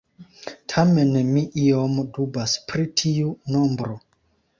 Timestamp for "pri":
2.71-2.87